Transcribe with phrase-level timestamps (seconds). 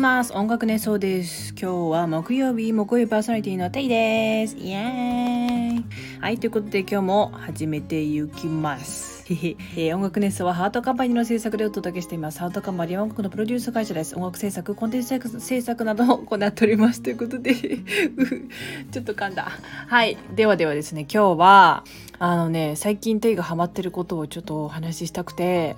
[0.00, 5.84] ます音楽熱奏です今日は木曜日木曜日パーソナリティのテイですイエーイ
[6.18, 12.40] はいということで今日も始めていきます えー、音楽熱奏はハートカンパニーの制作でお届けしています。
[12.40, 14.16] ハートカンパニーは音楽のプロデュース会社です。
[14.16, 17.00] 音楽制作、コンテンツ制作などを行っております。
[17.00, 17.54] ということで
[18.90, 19.52] ちょっと噛んだ。
[19.86, 20.16] はい。
[20.34, 21.84] ではではですね、今日は、
[22.22, 25.74] あのね、最近テイがハマってることをちょっとお話ししたくて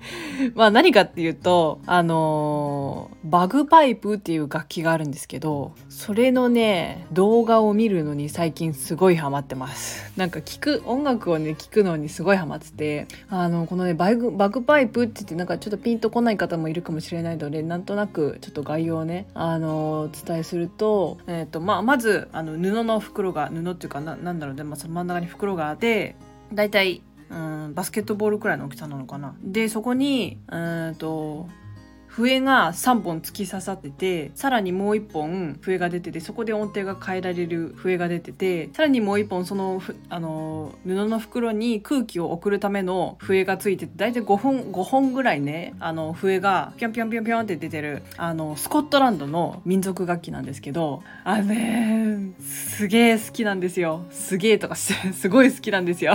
[0.56, 10.10] まあ何かっていうと、あの、バグパイプっていう楽器があるんですけど、それのね、動画を見るのに最近すごいハマってます。
[10.16, 26.16] なんか聞く、音楽をね、聞くのにすごいハマってて、あの、このね、バグ、バグパイプって言ってなんかちょっとピンとこない方もいるかもしれないので、なんとなくちょっと概要をね、あの、お伝えすると、えっ、ー、と、まあ、まず、あの、布の袋が、布っていうかな、なんだろうね、まあ、その真ん中に袋がって
[26.52, 29.34] 大体うんバスケットボールくらいの大きさなのかな。
[29.42, 31.48] でそこにうんと
[32.16, 54.04] 笛が3本突き刺さっててさらにもう1本笛が出ててそこで音程が変えられる笛が出ててさらにもう1本そのあの布の袋に空気を送るための笛がついてて大体5本5本ぐらいねあの笛がピョンピョンピョンピョンって出てるあのスコットランドの民族楽器なんですけどあれすげえ好きなんですよ。
[54.10, 56.14] すげえとかしてすごい好きなんですよ。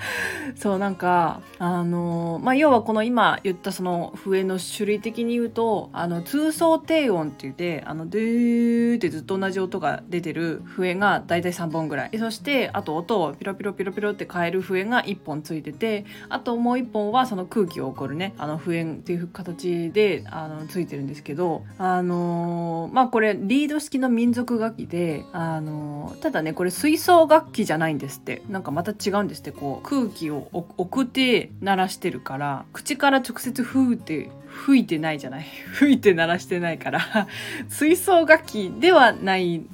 [0.56, 12.18] そうなんかあのまあ要はこの今言ったその笛の種類的に言うとあの通奏低音って言ってあのドゥーってずっと同じ音が出てる笛が大体3本ぐらい。
[12.18, 28.42] そしてあと音をピロピロピロピロって変える笛が1本ついててあともう1本はその空気を送るねあの笛っていう形であのついてるんですけどあのー、まあこれリード式の民族楽器であのー、ただねこれ吹奏楽器じゃないんですって。
[28.48, 34.30] なんかまた違うんですってこう空気を送って鳴らしてるから口から直接フーって
[34.64, 35.46] 吹いてないじゃない。
[35.74, 37.00] 吹いて鳴らしてないから。
[37.70, 39.68] 吹奏楽器ではないん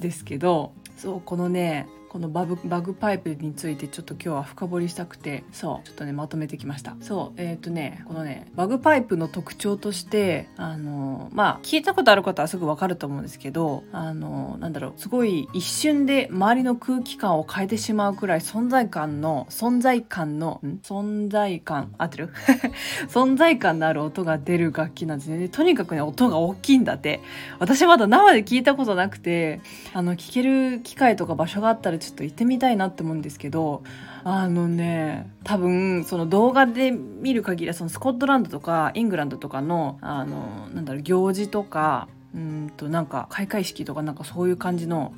[0.00, 0.72] ですけど。
[0.96, 6.96] そうこのねこのバグバグパイプについてちょっと今日は深掘りしたくてそうちょっとねまとめてきました。
[7.00, 22.30] そうえっ、ー、とねこのねバグパイプの特徴としてあのまあ聞いたことある方はすぐわかると思うんですけどあのなんだろうすごい一瞬で周りの空気感を変えてしまうくらい存在感の存在感の存在感合ってる？
[23.08, 25.48] 存在感のある音が出る楽器なんですね。
[25.48, 27.20] とにかくね音が大きいんだって。
[27.60, 29.60] 私まだ生で聞いたことなくて
[29.92, 33.82] あの聞ける機会とか場所があったらちょっと行ってみたいなって思うんですけど
[34.24, 45.12] あのね多分その動画で見る限りはそのスコットランドとかイングランドとかのあのなんだろう行事とかうんとなんか開会式とかなんかそういう感じの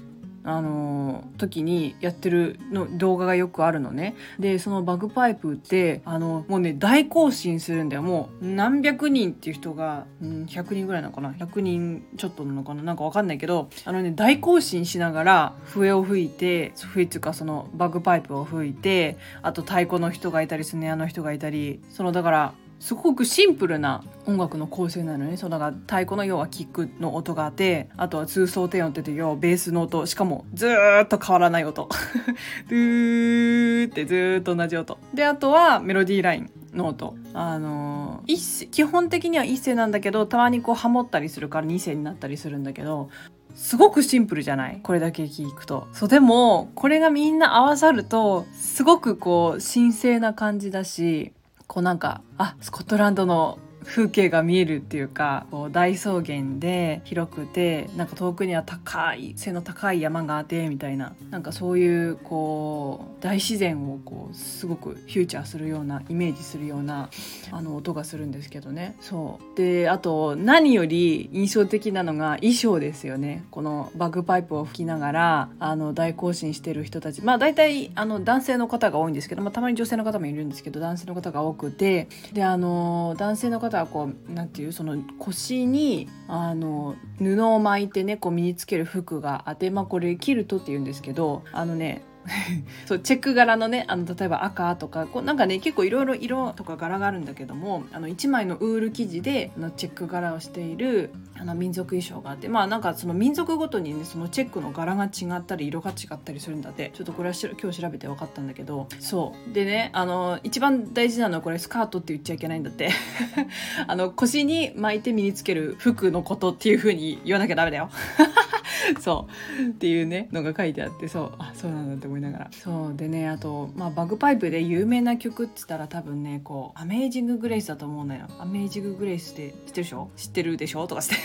[0.45, 4.17] あの時にやってるの動画がよくあるのね。
[4.39, 8.03] でそのバグパイプってあのもうね大行進するんだよ。
[8.03, 11.31] もう何百人っていう人が、うん、100人ぐらいなのかな。
[11.31, 12.83] 100人ちょっとなのかな。
[12.83, 25.37] なんかわかんないけどあのね大行進しながら笛を吹いて笛っていうかそのバグパイプを吹いてあと太鼓の人がいたりスネアの人がいたりそのだからすごくシンプルな音楽の構成なのね。
[25.37, 30.05] そうだから太鼓の要はキックの音があってあとは通奏低音って言うとベースの音。
[30.07, 31.89] しかもずっと変わらない音。
[32.69, 34.99] ドゥーってずっと同じ音。
[35.15, 37.15] であとはメロディーラインの音。
[37.35, 43.11] あの一基本的には一声なんだけどたまにこうハモったりするから二声になったりするんだけど
[43.55, 44.81] すごくシンプルじゃない？
[44.83, 45.87] これだけ聞くと。
[45.93, 51.33] そう、でも、これがみんな合わさると、すごくこう、神聖な感じだし、
[51.73, 67.11] こうなんかあスコットランドの風景が見えるっていうかこう大草原で広くてなんか遠くには高い背の高い山があってみたいななんかそういうこう大自然をこうすごくフューチャーするようなイメージするような
[67.51, 68.97] あの音がするんですけどね。
[69.01, 69.57] そう。
[69.57, 73.45] であと何より印象的なのが衣装ですよね。
[73.51, 77.23] このバグパイプを吹きながらあの大行進してる人たち。
[77.23, 82.09] まあ大体あの男性の方が多いんですけど、まあ、たまに女性の方もいるんですけど男性の方が多くて。
[82.33, 92.03] であの男性の方はこうなんていうその腰にあの布を巻いてねこう身につける服があってまあこれキルトって言うんですけどあのね
[92.87, 106.93] そうチェック柄のねあの例えば赤とかこうなんかね結構いろいろ色とか柄があるんだけどもあの1枚のウール生地であのチェック柄をしているあの民族衣装があってまあなんかその民族ごとにねそのチェックの柄が違ったり色が違ったりするんだって。
[106.95, 109.55] ちょっとこれは今日調べて分かったんだけどそう。
[109.55, 112.91] でねあの一番大事なのはこれスカートって言っちゃいけないんだって。
[113.87, 117.91] あの腰に巻いて身につける服のことっていう風に言わなきゃダメだよ。
[119.01, 119.29] そ
[119.61, 119.69] う。
[119.69, 121.33] っていうねのが書いてあってそう。
[121.39, 122.49] あそうなんだって思いながら。
[122.53, 122.95] そう。
[122.97, 128.27] でねあと、まあ、バグパイプで有名な曲っつったら多分ねこう「アメージング・グレイス」だと思うのよ。
[128.39, 130.11] アメージング・グレイスって知ってるでしょ？
[130.17, 130.87] 知ってるでしょ？
[130.87, 131.17] とかして。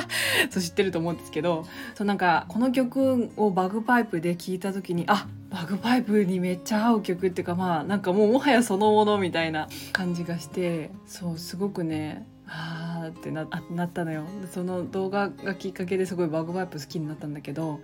[0.50, 1.64] そう知ってると思うんですけど。
[1.94, 10.90] そうなんかこの曲をバグパイプで聴いた時にあバグパイプにめっちゃ合う曲っていうかまあなんかもうもはやそのものみたいな感じがして。
[11.06, 13.48] そうすごくねあってなっ
[13.92, 14.24] たのよ。
[14.52, 17.80] その動画がきっかけですごいバグパイプ好きになったんだけど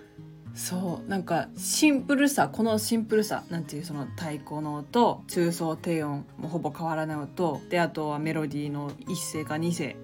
[0.54, 7.60] そうなんかシンプルさこのシンプルさなんていうその太鼓の音中層低音もほぼ変わらない音。
[7.70, 9.96] であとはメロディーの一声か二声。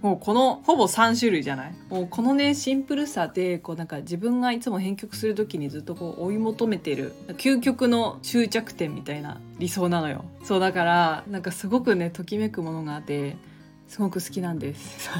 [0.00, 1.74] もうこのほぼ3種類じゃない？
[1.90, 10.24] もうこのねシンプルさでこうなんか自分がいつも編曲する時にずっとこう追い求めてる究極の終着点みたいな理想なのよ。
[10.44, 13.36] そうだからなんかすごくねときめくものがあって
[13.88, 15.10] すごく好きなんです。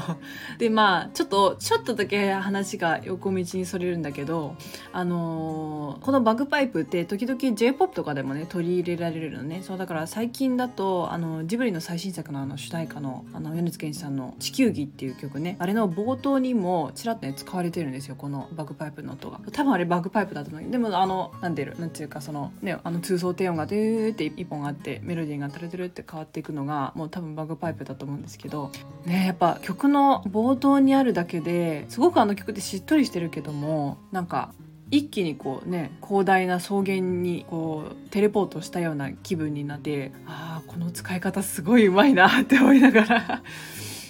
[0.57, 4.55] でまあちょっとちょっとだけ話が横道にそれるんだけど
[4.93, 9.61] あのーこのバグパイプって時々 j p o p とかでもね取り入れられるのね。
[9.63, 15.55] そうだから最近だとあのジブリの最新作のあの主題歌のあの米津玄師さんの「地球儀」っていう曲ね。
[15.59, 19.39] あれの冒頭にもちらっとね使われてるんですよこのバグパイプの音が。
[19.51, 20.69] 多分あれバグパイプだと思う。
[20.69, 28.58] でもあのなんていうなんていうかそのねあの通奏低音がドゥーって一本あってメロディーがタルトゥルって変わっていくのがもう多分バグパイプだと思うんですけど
[29.05, 34.53] ねやっぱ曲の冒頭にあるだけですごくあの曲ってしっとりしてるけどもなんか
[34.91, 43.43] 一気にこうね広大な草原にこうテレポートしたような気分になってああこの使い方すごいうまいなって思いながら。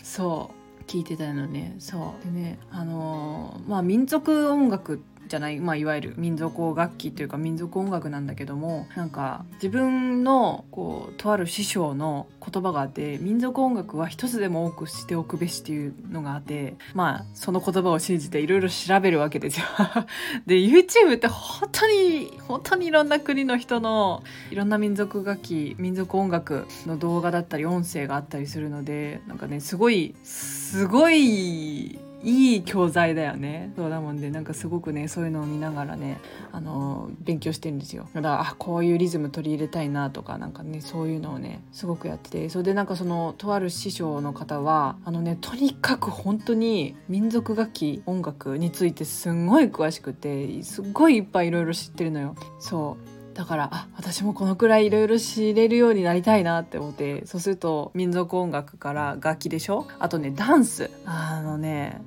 [0.04, 0.60] そう
[0.90, 1.75] 聞いてたのね。
[1.78, 2.25] そう。
[2.25, 19.66] でねあのーまあ民族音楽じゃない、まあ、いわゆる民族楽器というか民族音楽なんだけどもなんか自分のこうとある師匠の言葉があって民族音楽は一つでも多くしておくべしっていうのがあってまあその言葉を信じていろいろ調べるわけですよ。
[20.48, 33.71] で YouTube って本当に本当にいろんな国の人のいろんな民族楽器民族音楽の動画だったり音声があったりするのでなんかねすごいすごいいい教材だよね。
[33.75, 36.19] そうだもんでなんかすごくねそういうのを見ながらね
[36.51, 38.07] あの勉強してるんですよ。
[38.13, 42.50] だからあこういうリズム取り入れたいなとかなんかねそういうのをねすごくやってて。
[42.50, 52.36] それでなんかそのとある師匠の方はあのねとにかく本当に民族楽器音楽についてすんごい詳しくてすっごいいっぱいいろいろ知ってるのよ。
[52.60, 53.19] そう。
[53.34, 59.88] だからあ私もこのくらいいろいろ知れるようになりたいなって思ってそうすると民族音楽から楽器でしょ？
[60.00, 60.90] あとねダンス。
[61.06, 62.02] あのね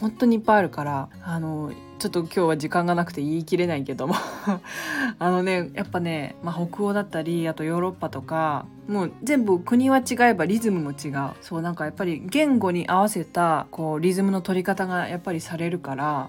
[0.00, 4.14] 本当にいっぱいあるからあのちょっと今日は時間がなくて言い切れないけども。
[5.18, 11.30] あのねやっぱね、まあ、北欧だったりあとヨーロッパとかもう全部国は違えばリズムも違う。
[11.40, 16.28] そうなんかやっぱり言語に合わせたこうリズムの取り方がやっぱりされるから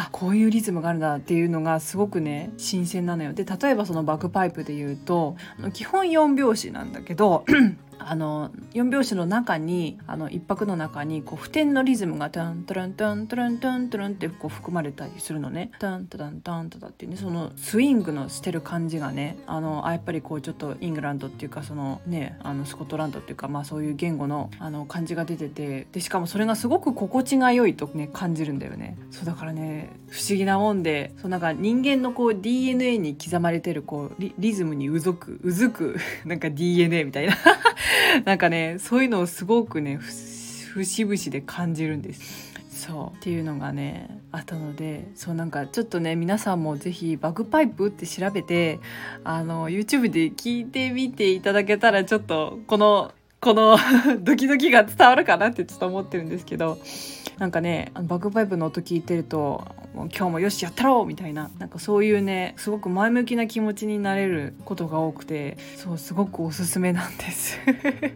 [0.00, 3.32] あこういうリズムがあるんだっていうのがすごくね新鮮なのよ。
[3.32, 5.36] で例えばそのバックパイプで言うと
[5.72, 7.44] 基本4拍子なんだけど
[7.98, 15.70] あの4拍子の中にあの一拍の中にこう普天のリズムがタンタランタンタランタンタランってこう含まれたりするのね。
[15.78, 28.96] タンタランタンタタっていうねそのスイングのしてる感じがねあのあやっぱりこうちょっとイングランドっていうかそのねあのスコットランドっていうかまあそういう言語のあの感じが出ててでしかもそれがすごく心地が良いとね感じるんだよね。
[29.10, 37.36] そうだからね不思議なもんでそうなんか人間のこう DNA に刻まれてるこうリリズムにうずくうずくなんか DNA みたいな。
[38.24, 42.48] なんかねそういうのをすごくね節々で感じるんです。
[42.70, 48.78] そうっていうのがねあったのでそうなんかちょっとね皆さんもぜひバグパイプって調べて
[49.24, 53.76] あの YouTube で聞いてみていただけたらちょっとこのこの
[54.22, 56.78] ドキドキが伝わるかなってちょっと思ってるんですけど
[57.38, 59.64] なんかねあのバグパイプの音聞いてると
[59.98, 67.58] もう今日もよしやったろうみたいななんかそういうねすごく前向きな気持ちになれることが多くてそうすごくおすすめなんです。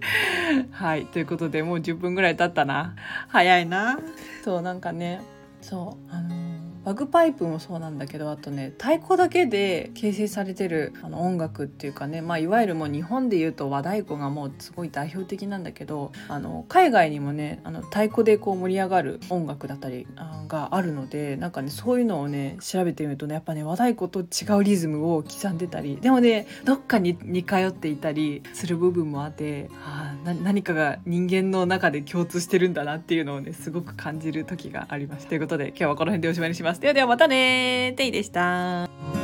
[0.71, 2.95] はいということでもう10分ぐらい経ったな
[3.27, 3.99] 早いな。
[4.45, 5.23] そうなんかね
[5.61, 6.42] そうあの
[6.85, 20.07] バグパイプもそうなんだけどあとね太鼓だけで形成されてるあの音楽っていうかね、まあ、いわゆるもう日本でいうと和太鼓がもうすごい代表的なんだけどあの海外にもねあの太鼓でこう盛り上がる音楽だったり
[20.49, 35.27] があるのでなんかねそういうのをね調べてみるとねやっぱね和太鼓と違うリズムを刻んでたりでもねどっかに似通っていたりする部分もあってあ何かが人間の中で共通してるんだなっていうのをねすごく感じる時があります。
[35.27, 36.72] ということで今日はこの辺でおしまいにします。
[36.81, 39.22] ではではまたねていでした。